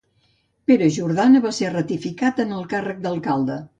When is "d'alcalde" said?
3.05-3.61